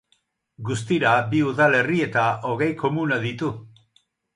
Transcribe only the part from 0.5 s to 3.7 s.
Guztira bi udalerri eta hogei komuna ditu.